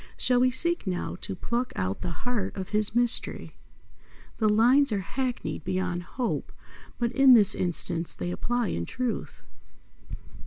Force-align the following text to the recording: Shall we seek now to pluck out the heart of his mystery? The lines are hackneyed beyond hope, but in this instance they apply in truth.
Shall 0.17 0.39
we 0.39 0.49
seek 0.49 0.87
now 0.87 1.15
to 1.21 1.35
pluck 1.35 1.71
out 1.75 2.01
the 2.01 2.09
heart 2.25 2.55
of 2.57 2.69
his 2.69 2.95
mystery? 2.95 3.53
The 4.39 4.49
lines 4.49 4.91
are 4.91 5.01
hackneyed 5.01 5.63
beyond 5.63 6.01
hope, 6.01 6.51
but 6.97 7.11
in 7.11 7.35
this 7.35 7.53
instance 7.53 8.15
they 8.15 8.31
apply 8.31 8.69
in 8.69 8.85
truth. 8.87 9.43